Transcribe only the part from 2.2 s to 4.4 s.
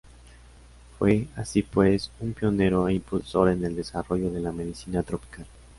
un pionero e impulsor en el desarrollo de